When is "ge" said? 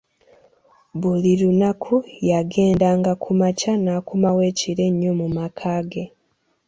5.91-6.05